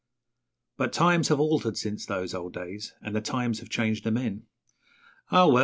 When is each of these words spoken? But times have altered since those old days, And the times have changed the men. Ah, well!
But 0.77 0.93
times 0.93 1.27
have 1.27 1.39
altered 1.39 1.77
since 1.77 2.07
those 2.07 2.33
old 2.33 2.53
days, 2.53 2.95
And 3.03 3.15
the 3.15 3.21
times 3.21 3.59
have 3.59 3.69
changed 3.69 4.03
the 4.03 4.09
men. 4.09 4.47
Ah, 5.29 5.45
well! 5.45 5.59